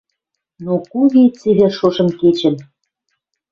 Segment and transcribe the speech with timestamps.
[0.65, 2.55] Но куги цевер шошым кечӹн